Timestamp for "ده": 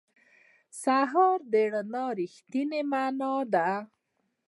3.53-3.69